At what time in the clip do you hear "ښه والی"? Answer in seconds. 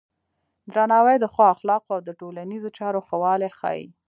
3.07-3.49